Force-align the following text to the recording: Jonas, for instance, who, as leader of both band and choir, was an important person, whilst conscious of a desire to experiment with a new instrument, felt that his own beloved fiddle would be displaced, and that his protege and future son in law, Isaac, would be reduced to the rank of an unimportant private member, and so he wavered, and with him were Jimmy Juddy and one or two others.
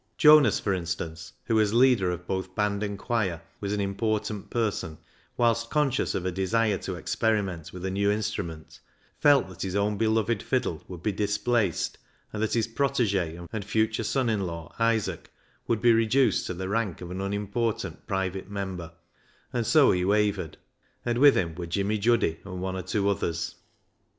Jonas, 0.17 0.59
for 0.59 0.73
instance, 0.73 1.33
who, 1.43 1.59
as 1.59 1.75
leader 1.75 2.09
of 2.09 2.25
both 2.25 2.55
band 2.55 2.81
and 2.81 2.97
choir, 2.97 3.39
was 3.59 3.71
an 3.71 3.79
important 3.79 4.49
person, 4.49 4.97
whilst 5.37 5.69
conscious 5.69 6.15
of 6.15 6.25
a 6.25 6.31
desire 6.31 6.79
to 6.79 6.95
experiment 6.95 7.71
with 7.71 7.85
a 7.85 7.91
new 7.91 8.09
instrument, 8.09 8.79
felt 9.19 9.47
that 9.47 9.61
his 9.61 9.75
own 9.75 9.99
beloved 9.99 10.41
fiddle 10.41 10.83
would 10.87 11.03
be 11.03 11.11
displaced, 11.11 11.99
and 12.33 12.41
that 12.41 12.55
his 12.55 12.67
protege 12.67 13.39
and 13.53 13.63
future 13.63 14.03
son 14.03 14.27
in 14.27 14.41
law, 14.47 14.73
Isaac, 14.79 15.31
would 15.67 15.83
be 15.83 15.93
reduced 15.93 16.47
to 16.47 16.55
the 16.55 16.67
rank 16.67 17.01
of 17.01 17.11
an 17.11 17.21
unimportant 17.21 18.07
private 18.07 18.49
member, 18.49 18.93
and 19.53 19.67
so 19.67 19.91
he 19.91 20.03
wavered, 20.03 20.57
and 21.05 21.19
with 21.19 21.35
him 21.37 21.53
were 21.53 21.67
Jimmy 21.67 21.99
Juddy 21.99 22.39
and 22.43 22.59
one 22.59 22.75
or 22.75 22.81
two 22.81 23.07
others. 23.07 23.53